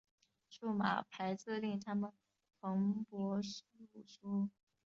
[0.49, 2.11] 数码排字令它们
[2.59, 3.39] 蓬勃
[3.85, 4.49] 复苏。